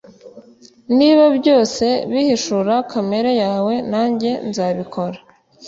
niba 0.97 1.23
byose 1.37 1.85
bihishura 2.11 2.73
kamere 2.91 3.31
yawe, 3.43 3.73
nanjye 3.91 4.29
nzabikora 4.49 5.17